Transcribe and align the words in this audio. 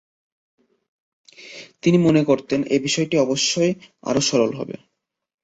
তিনি 1.83 1.97
মনে 1.97 2.21
করতেন 2.23 2.59
এ 2.67 2.77
বিষয়টি 2.83 3.15
অবশ্যই 3.17 3.71
আরো 4.03 4.21
সরল 4.21 4.51
হবে। 4.55 4.75